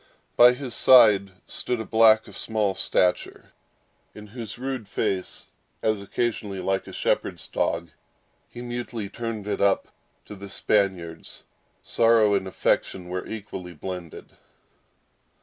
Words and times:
By 0.35 0.53
his 0.53 0.73
side 0.73 1.29
stood 1.45 1.79
a 1.79 1.85
black 1.85 2.27
of 2.27 2.35
small 2.35 2.73
stature, 2.73 3.51
in 4.15 4.25
whose 4.25 4.57
rude 4.57 4.87
face, 4.87 5.47
as 5.83 6.01
occasionally, 6.01 6.59
like 6.59 6.87
a 6.87 6.91
shepherd's 6.91 7.47
dog, 7.47 7.91
he 8.49 8.63
mutely 8.63 9.09
turned 9.09 9.45
it 9.47 9.61
up 9.61 9.89
into 10.25 10.33
the 10.35 10.49
Spaniard's, 10.49 11.43
sorrow 11.83 12.33
and 12.33 12.47
affection 12.47 13.09
were 13.09 13.27
equally 13.27 13.75
blended. 13.75 14.31